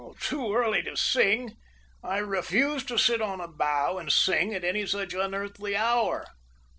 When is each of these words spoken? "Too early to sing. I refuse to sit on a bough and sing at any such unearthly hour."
"Too 0.19 0.51
early 0.55 0.81
to 0.81 0.95
sing. 0.97 1.55
I 2.03 2.17
refuse 2.17 2.83
to 2.85 2.97
sit 2.97 3.21
on 3.21 3.39
a 3.39 3.47
bough 3.47 3.99
and 3.99 4.11
sing 4.11 4.51
at 4.51 4.63
any 4.63 4.87
such 4.87 5.13
unearthly 5.13 5.75
hour." 5.75 6.25